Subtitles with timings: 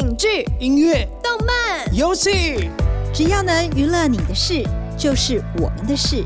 [0.00, 0.26] 影剧、
[0.58, 2.70] 音乐、动漫、游戏，
[3.12, 4.62] 只要能娱乐你的事，
[4.96, 6.24] 就是我们的事。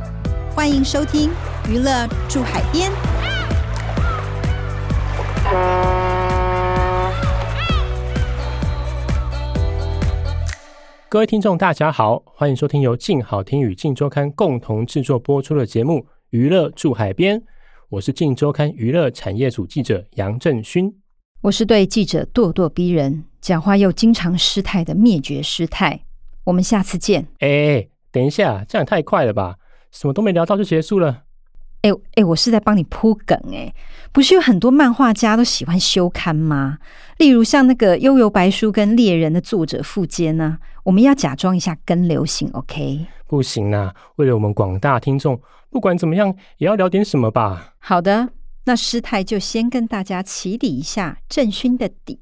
[0.54, 1.28] 欢迎收听
[1.68, 2.88] 《娱乐住海边》。
[11.08, 15.98] 各位听众，大家好，欢迎收听由静好听与静周刊共同制作播出的节目
[16.30, 17.40] 《娱乐住海边》，
[17.88, 20.94] 我是静周刊娱乐产业组记者杨振勋。
[21.40, 26.00] 我是对记者咄咄逼人、讲话又经常失态的灭绝师太。
[26.44, 27.26] 我们下次见。
[27.40, 29.56] 哎，等一下，这样也太快了吧？
[29.92, 31.24] 什么都没聊到就结束了？
[31.82, 33.74] 哎哎，我是在帮你铺梗哎，
[34.12, 36.78] 不是有很多漫画家都喜欢休刊吗？
[37.18, 43.04] 例如像那个《悠游白书》跟《猎人》的作者富坚呢，我们要假装一下跟流行，OK？
[43.26, 47.74] 不行啊，为了我们广大听众，不管怎么样也要聊点什么吧。
[47.78, 48.30] 好的，
[48.64, 52.20] 那师太就先跟大家起底一下郑勋的底。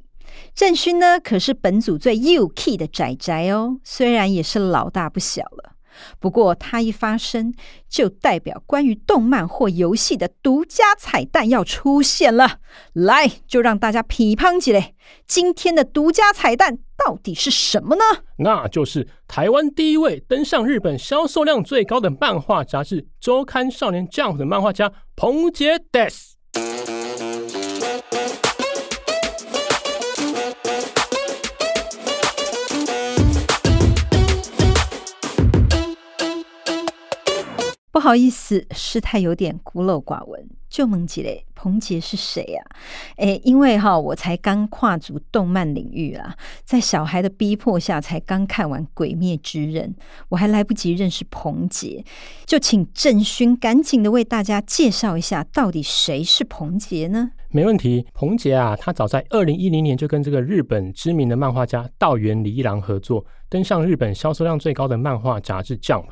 [0.54, 5.72] 郑勋呢，可是本组最 U key 的仔仔哦，虽然也是老大不小了。
[6.18, 7.52] 不过他一发声，
[7.86, 12.60] 就代表关于动漫或游戏的独家彩蛋要出现了。
[12.94, 14.94] 来，就让大家批判起来，
[15.26, 18.02] 今天的独家彩蛋到底是什么呢？
[18.38, 27.01] 那就是台湾第一位登上日本销售量最高的漫画杂志周刊少年 Jump 的漫画家彭杰 Des。
[37.92, 40.48] 不好意思，师太有点孤陋寡闻。
[40.70, 42.62] 就问起嘞，彭杰是谁呀？
[43.16, 46.34] 哎，因为哈，我才刚跨足动漫领域啊，
[46.64, 49.90] 在小孩的逼迫下，才刚看完《鬼灭之刃》，
[50.30, 52.02] 我还来不及认识彭杰，
[52.46, 57.32] 就请郑勋赶紧的为大家介绍一下，到底谁是彭杰呢？
[57.50, 66.04] 没问题，彭杰啊，他早在二零一零年就跟这个日本知名的漫画家道元理一郎合作，登上日本销售量最高的漫画杂志《Jump》。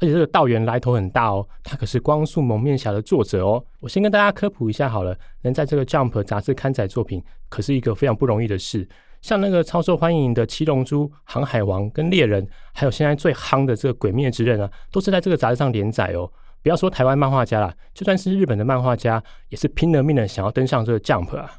[0.00, 3.64] 而且这个道元来头很大哦，他可是《光速蒙面侠》的作者哦。
[3.80, 8.88] 我先跟大家科普一下好了，能在这个《Jump》杂志刊载作品，可是一个非常不容易的事。
[9.20, 16.30] 像那个超受欢迎的《七龙珠》《航海王》跟《猎人》，还有现在最夯的这个《鬼灭之刃》啊，都是在这个杂志上连载哦。
[16.62, 21.50] 不要说台湾漫画家啦，就算是日本的漫画家，也是拼了命的想要登上这个《Jump》啊。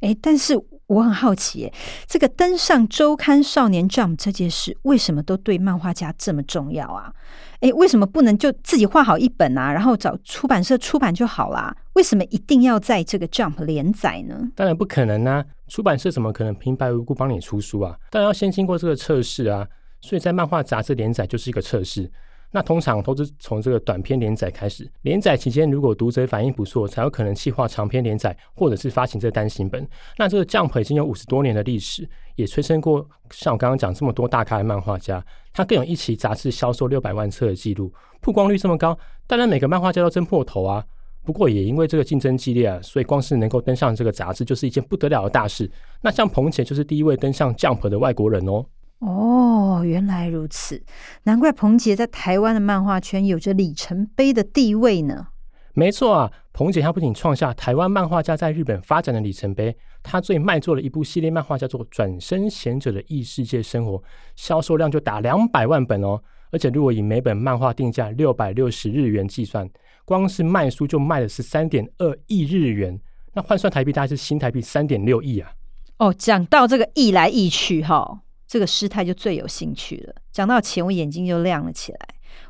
[0.00, 0.54] 哎，但是
[0.88, 1.72] 我很好奇，
[2.06, 7.12] 这个登上周刊少年 Jump 这件事，为什么都对漫画家这么重要啊？
[7.60, 11.74] 哎，为什么不能就自己画好一本啊，然后找出版社出版就好啦？
[11.94, 14.38] 为什么一定要在这个 Jump 连载呢？
[14.54, 15.44] 当然不可能啊！
[15.68, 17.96] 出版社怎么可能平白无故帮你出书啊？
[18.10, 19.66] 当然要先经过这个测试啊！
[20.00, 22.10] 所以在漫画杂志连载就是一个测试。
[22.56, 29.86] 那通常都是从这个短篇连载开始，连载期间如果读者反应不错，才有可能企划长篇连载，或者是发行这单行本。
[30.16, 35.22] 那这个 Jump 已经有五十多年的历史，也催生过像我刚刚讲这么多大咖的漫画家。
[35.52, 40.82] 他更有一期杂志销售六百万册的记录，曝光率这么高，当然每个漫画家都争破头啊。
[41.26, 45.70] 不过也因为这个竞争激烈啊，所以光是能够登上这个杂志就是一件不得了的大事。
[46.00, 48.64] 那像彭姐就是第一位登上 Jump 的外国人哦。
[48.98, 50.82] 哦，原来如此，
[51.24, 55.28] 难怪彭杰在台湾的漫画圈有着里程碑的地位呢。
[55.74, 63.98] 没错啊，彭杰他不仅创下台湾漫画家在日本发展的里程碑，他最卖座的一部系列漫画叫做《转身贤者的异世界生活》，
[64.34, 66.18] 销售量就达两百万本哦。
[66.50, 69.68] 而且如果以每本漫画定价六百六十日元计算，
[70.06, 72.98] 光是卖书就卖了十三点二亿日元，
[73.34, 75.52] 那换算台币大概是新台币三点六亿啊。
[75.98, 78.22] 哦，讲到这个亿来亿去哈。
[78.46, 80.14] 这个师太就最有兴趣了。
[80.32, 81.98] 讲到钱，我眼睛就亮了起来。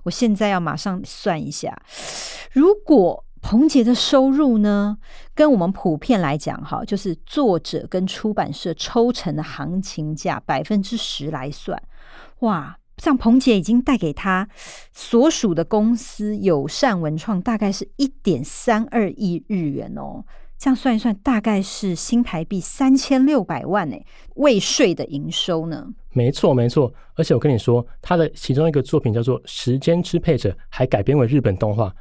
[0.03, 1.81] 我现在要马上算一下，
[2.53, 4.99] 如果彭杰的收入呢，
[5.35, 11.81] 跟我们普遍来讲，哈，就是作者跟出版社抽成的行情价百分之十来算，
[12.41, 14.49] 哇，像彭杰已经带给他
[14.93, 20.25] 所属的公司友善文创，大概是一点三二亿日元哦。
[20.59, 24.07] 这样算一算，大概是新台币三千六百万诶，
[24.37, 25.87] 未税的营收呢？
[26.13, 26.93] 没错，没错。
[27.15, 31.95] 而且我跟你说，他的其中一个作品叫做《时间支配者》，还改编为日本动画。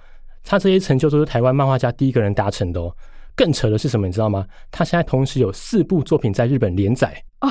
[0.43, 2.95] 他这些成就都是台湾漫画家第一个人达成的哦。
[3.35, 4.45] 更扯的是什么，你知道吗？
[4.71, 7.49] 他现在同时有四部作品在日本连载哦。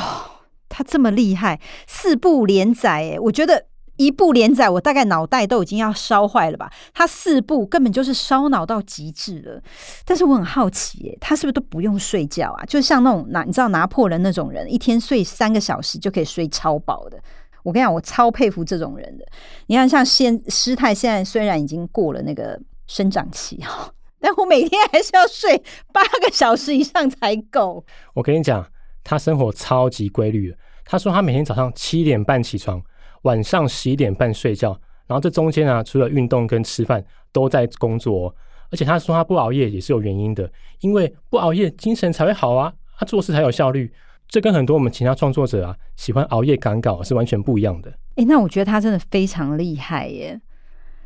[0.71, 3.67] 他这么厉害，四部连载诶，我觉得。
[3.97, 6.73] 一部连载，我大概脑袋都已经要烧坏了吧？
[6.93, 9.63] 他四部根本就是烧脑到极致了。
[10.05, 12.65] 但是我很好奇，他是不是都不用睡觉啊？
[12.67, 17.19] 就像那种拿你知道拿破仑那种人，一天睡三个小时就可以睡超饱的。
[17.63, 19.25] 我跟你讲，我超佩服这种人的。
[19.67, 25.63] 你看，像现师太现在虽然已经过了那个生长期哈， 但我每天还是要睡
[25.93, 27.85] 八个小时以上才够。
[28.15, 28.67] 我跟你讲。
[29.07, 30.51] 他生活超级规律。
[30.83, 32.83] 他说他每天早上七点半起床，
[33.25, 34.71] 晚上十一点半睡觉，
[35.07, 38.35] 然后这中间啊，除了运动跟吃饭都在工作。
[38.71, 40.51] 而且他说他不熬夜也是有原因的，
[40.81, 43.93] 因为不熬夜精神才会好啊，他做事才有效率。
[44.27, 47.93] 这跟很多我们其他创作者啊喜欢熬夜赶稿是完全不一样的。
[48.17, 50.41] 哎，那我觉得他真的非常厉害耶！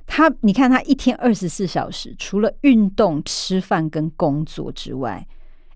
[0.06, 5.26] 他你看他一天二十四小时，除了运动、吃饭跟工作之外，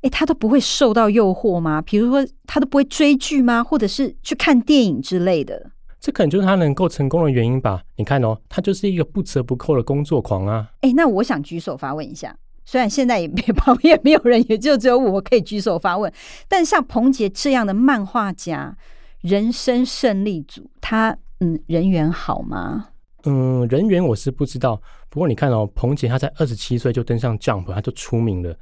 [0.00, 1.82] 哎，他都不会受到诱惑吗？
[1.82, 3.62] 比如说他都不会追剧吗？
[3.62, 5.72] 或者是去看电影之类的？
[6.02, 7.80] 这可能就是他能够成功的原因吧？
[7.94, 10.68] 你看哦，他就是一个不折不扣的工作狂啊！
[10.80, 16.12] 哎，那我想举手发问一下，虽然现在也没 旁边没有人，也就只有我可以举手发问，
[16.48, 18.76] 但像彭杰这样的漫画家、
[19.20, 22.88] 人生胜利组，他嗯人缘好吗？
[23.22, 24.82] 嗯，人缘我是不知道。
[25.08, 28.52] 不过你看哦，彭杰他在二十七岁就登上 Jump，他就出名了。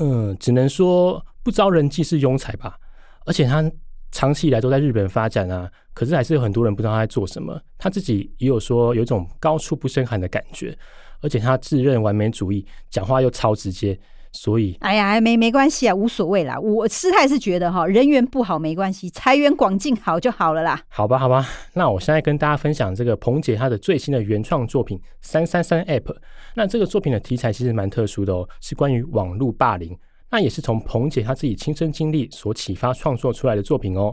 [0.00, 2.76] 嗯，只能说不招人忌是庸才吧。
[3.26, 3.70] 而且他。
[4.14, 7.60] 长期以来都在日本发展啊，可是还是有很多人不知道他在做什么。
[7.76, 10.72] 他自己也有说有一种高处不胜寒的感觉，
[11.20, 13.98] 而且他自认完美主义，讲话又超直接，
[14.30, 16.56] 所以哎呀，没没关系啊，无所谓啦。
[16.60, 20.80] 我师太是觉得哈，人缘不好没关系，财源广进好就好了啦。
[20.86, 26.00] 好吧，好吧，那我现在跟大家分享这个彭姐她的最新的原创作品《三三三 App》。
[26.54, 29.98] 那这个作品的题材其实蛮特殊的哦，是关于网络霸凌。
[30.34, 34.12] 那也是从彭姐她自己亲身经历所启发创作出来的作品哦。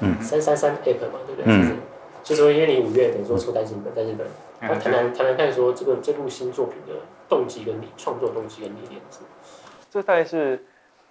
[0.00, 1.44] 嗯，三三三 app 嘛，对不对？
[1.44, 1.76] 嗯，
[2.24, 4.26] 就是说，因为你五月等于说出单行本在日本，
[4.62, 6.94] 那谈谈谈谈看，说这个这部新作品的
[7.28, 9.18] 动机跟你创作动机跟理念是？
[9.90, 10.64] 这大概是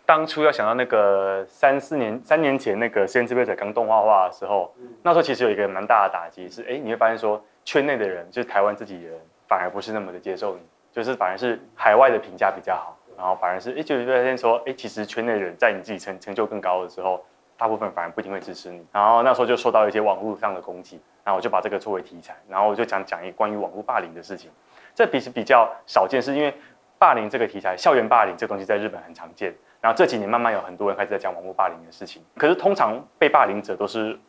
[0.08, 4.74] 当初要想到那个三四年三年前那个《实验之辈者》刚动画化的时候，
[5.04, 9.14] 那时候其实有一个蛮大的打击是，哎，你会发现说圈内的人，就是台湾自己人，
[9.48, 10.62] 反而不是那么的接受你，
[10.92, 12.97] 就是反而是海外的评价比较好。
[13.18, 17.26] 然后反而是，哎，就是发现说，哎，其实圈内人在你自己成成就更高的时候，
[17.58, 18.86] 大部分反而不一定会支持你。
[18.92, 24.52] 然后那时候就受到一些网络上的攻击，然后我就把这个作为题材，然后我就讲讲一关于网络霸凌的事情。
[24.94, 26.54] 这其实比较少见，是因为
[27.00, 29.52] 霸凌这个题材，校园霸凌这东西在日本很常见。
[29.82, 32.24] 然后这几年慢慢有很多人开始在讲网络霸凌的事情。
[32.38, 34.20] 可是通常被霸凌者都是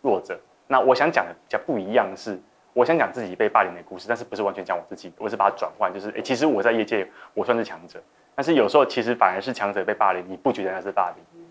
[0.00, 0.38] 弱者。
[0.66, 2.40] 那我想讲的比较不一样的是。
[2.74, 8.02] 我想讲自己被霸凌的故事，但是不是完全讲我自己，我是把它转换，就是诶，其实我在业界我算是强者，
[8.34, 11.42] 但是有时候其实反而是强者被霸凌，你不觉得那是霸凌？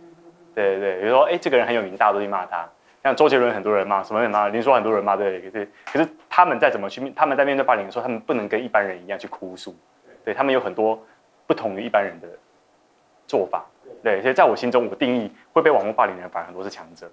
[0.55, 2.67] 对对对，比如说诶，这个人很有名，大家都去骂他，
[3.03, 4.47] 像周杰伦很多人骂，什么人骂？
[4.49, 5.67] 林说很多人骂，对对。
[5.85, 9.75] 可是他们再怎么去面，他们在面对霸凌的时候，他们不能跟一般人一样去哭诉，
[10.25, 11.01] 对他们有很多
[11.47, 12.27] 不同于一般人的
[13.27, 13.63] 做法，
[14.03, 17.09] 对，所以在我心中，我定义会被网络霸凌的人，反而很多是强者。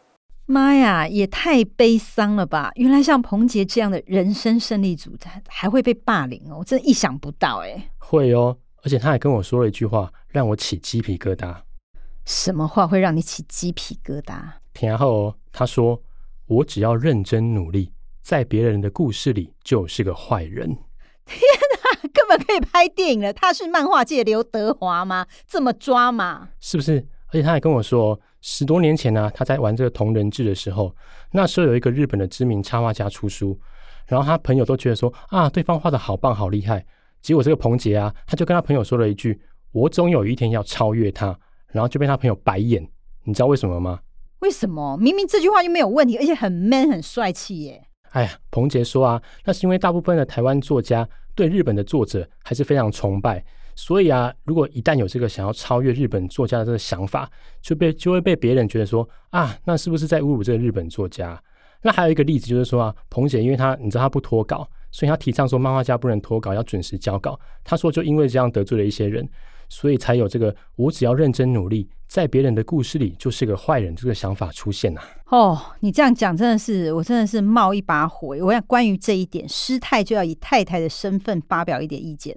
[0.50, 2.72] 妈呀，也太悲伤了吧！
[2.76, 7.90] 原来像彭杰这样的人生胜利组，还还会被霸凌哦，我真的意想不到哎。
[7.98, 11.54] 会哦，而且他还跟我说了一句话，让我起鸡皮疙瘩。
[12.24, 14.40] 什么话会让你起鸡皮疙瘩？
[14.80, 16.02] 然后他说
[16.48, 17.92] ：“我只要认真努力，
[18.22, 20.66] 在别人的故事里就是个坏人。”
[21.26, 21.38] 天
[21.84, 23.34] 哪，根本可以拍电影了！
[23.34, 25.26] 他是漫画界刘德华吗？
[25.46, 26.48] 这么抓嘛？
[26.58, 27.06] 是不是？
[27.26, 28.18] 而且他还跟我说。
[28.40, 30.94] 十多年前呢，他在玩这个同人志的时候，
[31.32, 33.58] 那时候有一个日本的知名插画家出书，
[34.06, 36.84] 然后他朋友都觉得说啊，对方画的好棒好厉害。
[37.20, 39.40] 结果这个彭杰啊，他就跟他朋友说了一句
[39.72, 41.36] ：“我总有一天要超越他。”
[41.72, 42.86] 然后就被他朋友白眼。
[43.24, 43.98] 你知道为什么吗？
[44.38, 44.96] 为什么？
[44.96, 47.82] 明明这句话就没有问题，而且很 man 很帅气耶。
[48.10, 53.44] 哎呀，彭杰说啊，那是因为大部分的台湾作家对日本的作者还是非常崇拜。
[53.78, 57.30] 所以啊，如果一旦有这个想要超越日本作家的这个想法，
[57.62, 61.40] 就被就会被别人觉得说啊，那是不是在侮辱这个日本作家？
[61.82, 67.38] 那还有一个例子就是说啊，彭姐因为她你知道她不脱稿，所以她提倡说漫画家不能脱稿，要准时交稿。
[67.62, 69.24] 她说就因为这样得罪了一些人，
[69.68, 75.00] 所以才有这个我只要认真努力，在别人的故事里就是个坏人这个想法出现呐。
[75.26, 78.28] 哦，你这样讲真的是，我真的是冒一把火。
[78.40, 82.34] 我想关于这一点，师太就要以太太的身份发表一点意见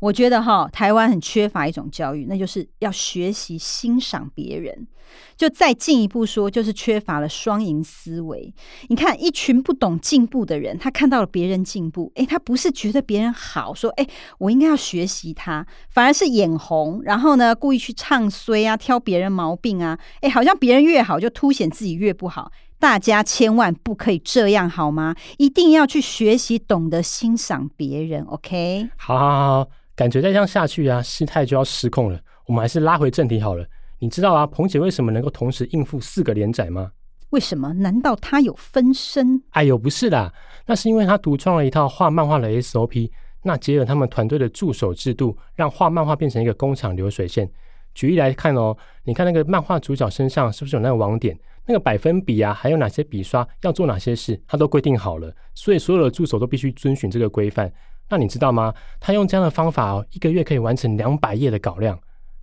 [0.00, 4.88] 我觉得哈，台湾很缺乏一种教育，那就是要学习欣赏别人。
[5.36, 8.52] 就再进一步说，就是缺乏了双赢思维。
[8.88, 22.52] 你看，一群不懂进步的人，他看到了别人进步，诶，他不是觉得别人好，说诶，我应该要学习他，反而是眼红，然后呢，故意去唱衰啊，挑别人毛病啊，诶，好像别人越好，就凸显自己越不好。
[22.78, 25.14] 大家千万不可以这样，好吗？
[25.38, 28.24] 一定要去学习，懂得欣赏别人。
[28.24, 32.18] OK，好，好，好，感觉再这样下去啊，事态就要失控了。
[32.46, 33.64] 我们还是拉回正题好了。
[34.00, 36.90] 你知道啊，彭姐为什么能够同时应付四个连载吗？
[37.30, 37.72] 为什么？
[37.72, 39.40] 难道她有分身？
[39.50, 40.32] 哎呦，不是啦，
[40.66, 43.08] 那是因为她独创了一套画漫画的 SOP，
[43.44, 47.48] 那结合他们团队的助手制度，让画漫画变成一个工厂流水线。
[47.94, 51.38] 举例来看哦，你看那个漫画主角身上是不是有那个网点？
[51.66, 57.72] 那个百分比啊，还有哪些笔刷要做哪些事，他都规定好了，所以所有的助手都必须遵循这个规范。
[58.08, 58.74] 那你知道吗？
[58.98, 61.98] 他用这样的方法哦，一个月可以完成两百页的稿量。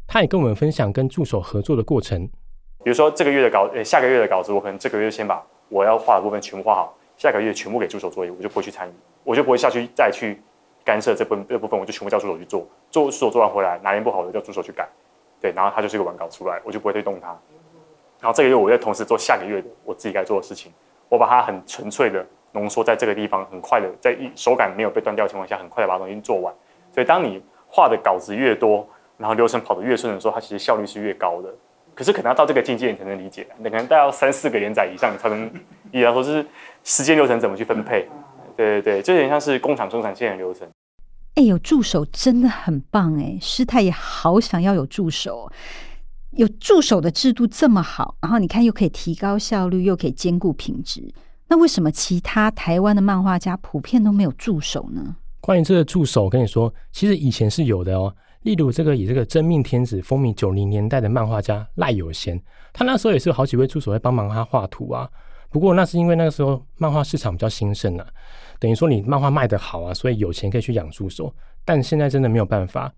[0.08, 2.26] 他也跟我们分享跟助手合作的过程。
[2.84, 8.92] 比如说这个月的稿，下个月的稿子，我可能这个月先把我要画的部分全部画好，下个月全部给助手作业，我就不会去参与，
[9.26, 10.42] 我就不会下去再去
[10.86, 12.66] 干涉这部这部分，我就全部叫助手去做。
[12.90, 14.88] 做助手做完回来，哪边不好的叫助手去改，
[15.42, 17.28] 对，然后它就是一个完稿出来，我就不会去动它。
[18.20, 20.72] 然后这个月我再同时做下个月的我自己该做的事情，
[21.08, 26.54] 我把它很纯粹的浓缩在这个地方，很快的在一手感没有被断掉的情况下，很快的把东西做完。
[26.94, 28.86] 所以当你画的稿子越多，
[29.18, 31.50] 然后流程跑得越顺的时候，它其实效率是越高的。
[31.96, 35.46] 可是可能要到这个境界你才能理解，你可能大要三四个连载以上才能
[35.92, 36.46] 理解说就是
[36.84, 38.08] 时间流程怎么去分配。
[38.56, 40.68] 对对对，就有点像是工厂生产线的流程。
[41.36, 45.52] 哎，有助手真的很棒哎，师太也好想要有助手。
[46.32, 51.12] 有助手的制度这么好，然后你看又可以提高效率，又可以兼顾品质，
[51.48, 55.16] 那为什么其他台湾的漫画家普遍都没有助手呢？
[55.42, 58.14] 关于这个助手，我跟你说，其实以前是有的哦。
[58.44, 62.40] 例如这个以这个真命天子风靡九零年代的漫画家赖有贤，
[62.72, 65.10] 他那时候也是有好几位助手在帮忙他画图啊。
[65.50, 68.06] 不过那是因为那个时候漫画市场比较兴盛啊，
[68.60, 71.34] 等于说你漫画卖得好啊，所以有钱可以去养助手。
[71.64, 72.94] 但现在真的没有办法，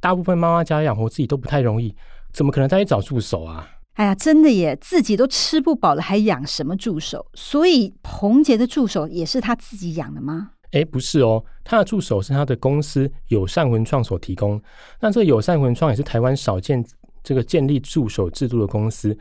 [0.00, 1.94] 大部分漫画家养活自己都不太容易。
[2.32, 3.68] 怎么可能再去找助手啊？
[3.94, 7.26] 哎呀，真的耶，自己都吃不饱了，还养什么助手？
[7.34, 10.52] 所以彭杰的助手也是他自己养的吗？
[10.70, 14.58] 哎，不是哦，他的助手是他的公司友善文创所提供。
[15.00, 16.82] 那这个友善文创也是台湾少见
[17.22, 19.14] 这个建立助手制度的公司。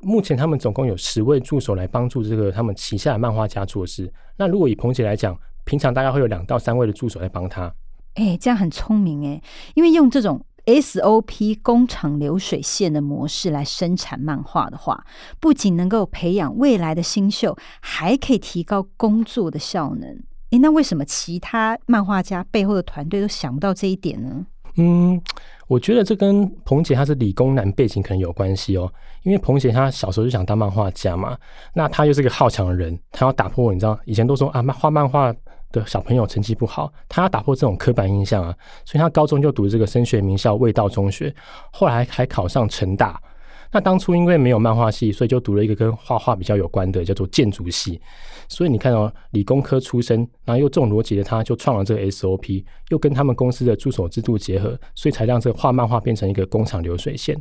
[0.00, 4.12] 目前他们总共有十位助手来帮助这个他们旗下的漫画家做事。
[4.36, 7.72] 那如果以彭杰来讲，平常大概会有两到三位的助手来帮他。
[8.14, 9.42] 哎，这样很聪明哎，
[9.74, 10.44] 因为用这种。
[10.68, 15.02] SOP 工厂流水线的模式来生产漫画的话，
[15.40, 20.22] 不仅能够培养未来的新秀，还可以提高工作的效能。
[20.50, 24.44] 诶，那为什么其他漫画家背后的团队都想不到这一点呢？
[24.78, 25.20] 嗯，
[25.66, 28.90] 我觉得这跟彭姐她是理工男背景可能有关系哦。
[29.22, 31.36] 因为彭姐她小时候就想当漫画家嘛，
[31.74, 35.34] 那她又是个好强的人，她要打破你知道，以前都说啊，画漫画。
[35.70, 38.56] 的小朋友成绩不好，他要打破这种刻板印象啊，
[38.86, 41.30] 所以他高中就读这个升学名校味道中学，
[41.70, 43.20] 后来还考上成大。
[43.70, 48.00] 那当初因为没有漫画系，所以就读了一个跟画画比较有关的，叫做建筑系。
[48.48, 57.36] 所以你看哦，理工科出身，然后又重逻辑的他，就创了这个 SOP，又跟他们公司的助手制度结合，所以才让这个画漫画变成一个工厂流水线。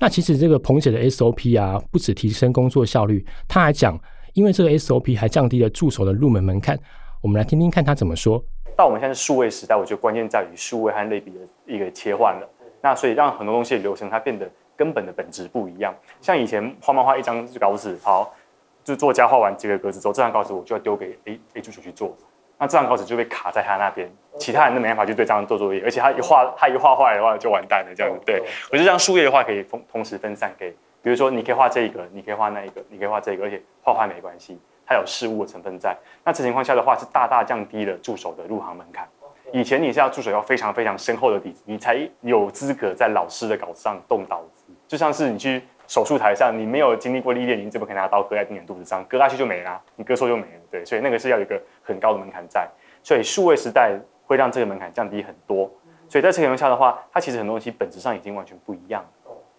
[0.00, 3.96] 那其实这个彭姐的 SOP 啊，不止提升工作效率，他还讲，
[4.34, 6.76] 因为这个 SOP 还降低了助手的入门门槛。
[7.20, 8.44] 我们来听听看他怎么说。
[8.76, 11.38] 到我们现在数位时代，我觉得关键在于数位和类比的
[11.72, 12.48] 一个切换了。
[12.82, 14.50] 那所以让很多东西的流程它变得
[14.82, 15.94] 根本的本质不一样。
[16.20, 18.34] 像以前画漫画一张稿纸，好，
[18.82, 22.12] 就作家画完几个格子之后，这张稿纸我就要丢给 A A 助手去做，
[22.58, 24.10] 那这张稿纸就被卡在他那边，
[24.40, 28.20] 其他人都没办法去对这张做作业，而且他一画他一画坏的话就完蛋了，这样子。
[28.26, 34.58] 对，我就这样树叶的话可以同同时分散给，比如说你可以画这一个，你可以画那一个，你可以画这个，而且画坏没关系。
[34.84, 39.08] 它有事物的成分在，那这情况下的话是大大降低了助手的入行门槛。
[39.52, 44.61] 以前你是要助手要非常非常深厚的底子，你才有资格在老师的稿子上动刀子。
[44.92, 49.02] 就像是你去手术台上，你没有经历过历练，你怎么可以拿刀割在病人肚子上？
[49.06, 50.60] 割下去就没了，你割错就没了。
[50.70, 52.68] 对，所以那个是要有一个很高的门槛在。
[53.02, 55.64] 所以数位时代会让这个门槛降低很多。
[56.10, 59.02] 所以在这个情况下的话，它其实很多东西本质上已经完全不一样。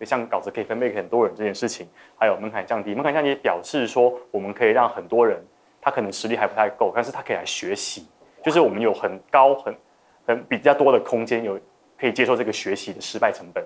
[0.02, 5.44] 像稿子可以分配给很多人这件事情，还有门槛降低，门槛降低表示说我们可以让很多人，
[5.82, 8.06] 他可能实力还不太够，但是他可以来学习，
[8.44, 9.76] 就是我们有很高很
[10.28, 11.60] 很比较多的空间，有
[12.00, 13.66] 可以接受这个学习的失败成本。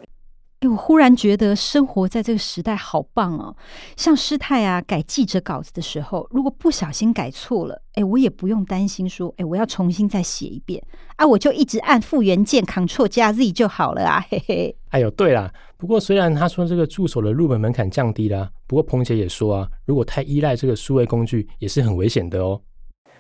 [0.60, 3.56] 哎，我忽然觉得生活在这个时代好棒哦！
[3.96, 10.84] 像师太啊，改记者稿子的时候，如果不小心改错了，哎，我也不用担心说，哎，我要重新再写一遍
[11.18, 14.76] 啊，我就一直按复原键，Ctrl 加 Z 就好了啊，嘿嘿。
[14.90, 22.60] 哎呦，对啦，不过虽然他说这个助手的入门门槛降低了，不过彭姐也说啊，如果太依赖这个数位工具，也是很危险的哦。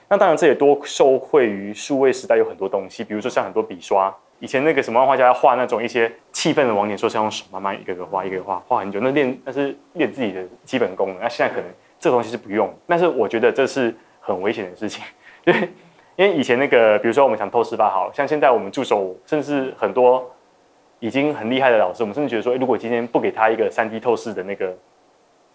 [0.10, 4.12] 那当然，这也多受惠于数位时代有很多东西，比如说像很多笔刷。
[4.39, 11.17] 以前那个什么漫画家画那种一些气氛的网点，说是用手慢慢一个个画，一个个画，画很久，那练那是练自己的基本功能。
[11.20, 11.67] 那现在可能
[12.00, 15.03] 这个东西是不用，但是我觉得这是很危险的事情，
[15.46, 15.70] 因为
[16.17, 20.29] 因为以前那个，比如说我们想透视吧，好像现在我们助手，甚至很多
[21.00, 24.77] 已经很厉害的老师，我们甚至觉得说，如果今天不给他一个三 D 透视的那个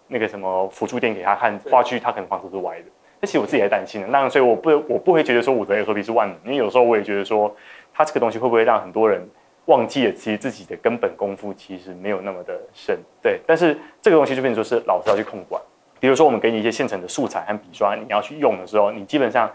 [0.07, 2.85] 那个什么辅助点给他看，画区他可能画出是歪的。
[3.21, 7.55] 那其实我自己还担心的，那所以我不我不会觉得说我的 SOP 是万能，因为有时候我也觉得说。
[7.93, 9.21] 它这个东西会不会让很多人
[9.65, 13.39] 忘记了其实自己的根本功夫其实没有那么的深，对。
[13.45, 15.61] 但是这个东西就变成说是老师要去控管。
[15.99, 19.49] 比如说我们给你一些现成的素材和笔刷，你要去用的时候，你基本上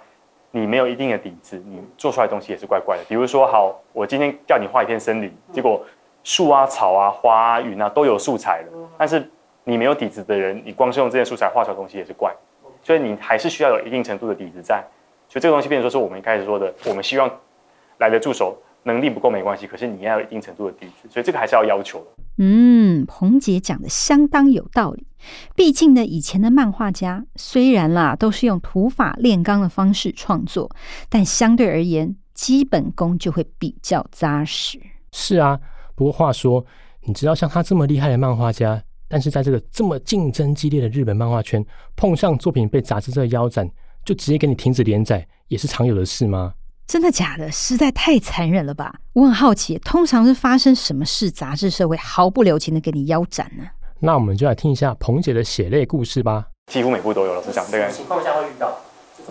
[0.51, 3.03] 你没有一定的底子，你做出来的东西也是怪怪的。
[3.07, 5.85] 比如说，好，我今天叫你画一片森林，结果
[6.25, 9.31] 树啊、草啊、花啊、云啊都有素材了，但是
[9.65, 12.35] 你没有底子的人，你光是用这些素材画出来的东西也是怪。
[12.83, 14.83] 所以你还是需要有一定程度的底子在。
[15.29, 17.31] 所以这个东西变成说是我们一开始说的，我们希望
[17.99, 18.57] 来的助手。
[18.85, 22.07] 能力不够没关系，可是你要有一定程度的底子，所以这个还是要要求的。
[22.39, 25.07] 嗯，彭姐讲的相当有道理。
[25.55, 30.71] 毕竟呢，以前的漫画家虽然啦都是用土法炼钢的方式创作，
[31.11, 34.81] 但相对而言，基本功就会比较扎实。
[35.13, 35.61] 是啊，
[35.95, 36.65] 不过话说，
[37.03, 41.63] 你知道像他这么厉害的漫画家，但是在这个这么竞争激烈的日本漫画圈，
[41.95, 43.69] 碰上作品被杂志社腰斩，
[44.03, 46.55] 就直接给你停止连载，也是常有的事吗？
[46.89, 47.53] 真的假的？
[47.53, 48.95] 实在太残忍了吧！
[49.13, 53.65] 我很好奇，通常是发生什么事，杂志社会毫不留情的给你腰斩呢？
[54.01, 56.47] 那我们就来听一下彭姐的血泪故事吧。
[56.73, 58.75] 几乎每部都有，老师讲这个情况下会遇到，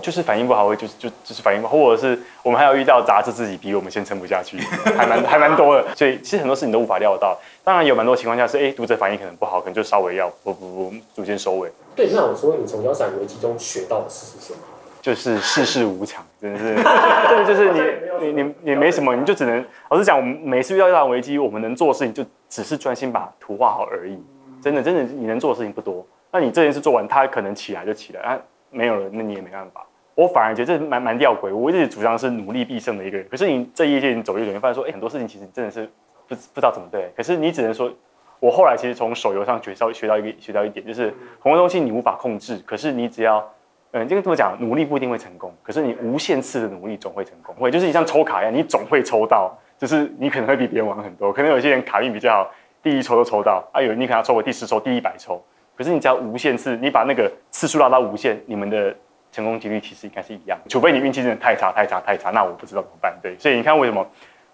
[0.04, 4.60] 就是反应不好，会就是就就是反应不好，或者是我们还要遇到杂志自己比我们先撑不下去，
[4.96, 5.96] 还蛮还蛮多的。
[5.96, 7.36] 所以其实很多事情都无法料到。
[7.64, 11.72] 当然有蛮多情况下是，哎，读者反应可能不好，可能就稍微要不不不逐渐收尾。
[11.96, 14.60] 对，那我说你从腰斩危机中学到的事是什么？
[15.02, 16.76] 就是世事无常， 真的是，
[17.30, 17.72] 真的就是
[18.20, 24.18] 你你你你没什么，你就只能老实讲，我们每次遇到一场危机，我们能做的事情就只是专心把图画好而已。
[24.62, 26.06] 真的真的，你能做的事情不多。
[26.32, 28.40] 那你这件事做完，他可能起来就起来，啊，
[28.70, 29.86] 没有了，那你也没办法。
[30.16, 31.56] 我反而觉得这蛮蛮吊诡。
[31.56, 35.86] 我一直主张是努力必胜的一个人，可是你这一届你走一走，你发现说，哎，很多事情其实真的是
[36.28, 37.12] 不不知道怎么对。
[37.16, 37.92] 可是你只能说，
[38.40, 43.48] 我后来其实从手游上学到学到一个学到一点，就是很多东西你无法控制，可是你只要。
[43.92, 47.56] 嗯，这个这么讲，努力不一定会成功，可是你无限次的努力总会成功。
[47.56, 51.32] 会就是你像抽卡一样，你总会抽到，就是你可能会比别人晚很多。
[51.32, 52.52] 可能有些人卡运比较好，
[52.84, 55.42] 第一抽都抽到，啊，有人你可能要抽过第十抽、第一百抽，
[55.76, 58.94] 可是你只要无限次，你把那个次数拉到无限，你们的
[59.32, 60.60] 成功几率其实应该是一样。
[60.68, 63.18] 除非你运气真的太差、太差、太差，那我不知道怎么办。
[63.22, 64.06] 对，所以你看为什么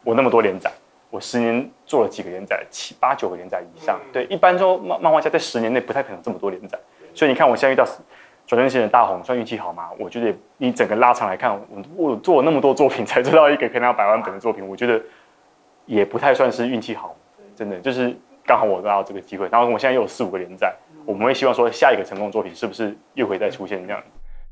[0.04, 0.72] 我那么多连载，
[1.10, 4.00] 我十年做了几个连载，七八九个连载以上。
[4.12, 6.78] 对，一般说漫漫画家在十年内不太可能这么多连载，
[7.15, 7.84] 所以你看我现在遇到。
[8.46, 9.90] 转身型的大红算运气好吗？
[9.98, 15.02] 我觉得你整个拉长来看，我我做了那么多作品 才做到一个可以拿百万本的作品，我觉得
[15.86, 17.16] 也不太算是运气好，
[17.56, 19.48] 真的就是刚好我拿到这个机会。
[19.50, 20.76] 然后我现在又有四五个连载，
[21.06, 24.04] 我们会希望说下一个成功作品是不是又会再出现这样？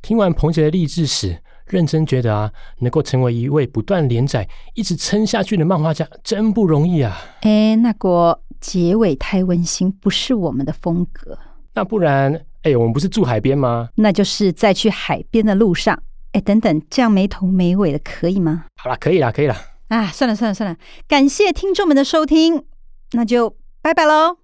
[0.02, 7.16] 听完彭姐的励志史，认真觉得啊，能够成为一位不断连载、一直撑下去的漫画家，真不容易啊！
[7.42, 11.38] 哎，那个结尾太温馨，不是我们的风格。
[11.76, 12.46] 那不然？
[12.63, 13.89] 哎，我们不是住海边吗？
[13.95, 16.02] 那就是在去海边的路上。
[16.34, 18.65] 哎，等等，这样没头没尾的可以吗？
[18.78, 19.56] 好了，可以了，可以了。
[19.89, 22.63] 啊，算了算了算了，感谢听众们的收听，
[23.12, 24.38] 那就拜拜喽。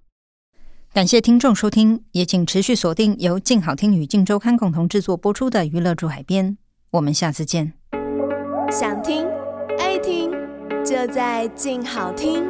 [0.94, 6.52] 感谢听众收听，也请持续锁定由静好听与静周刊共同制作播出的《娱乐住海边》，
[6.92, 7.74] 我们下次见。
[8.72, 9.26] 想听
[9.80, 10.32] 爱听，
[10.84, 12.44] 就在静好听。